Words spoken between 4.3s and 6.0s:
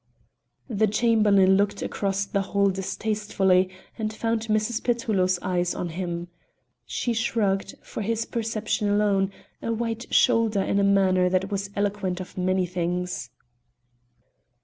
Mrs. Petullo's eyes on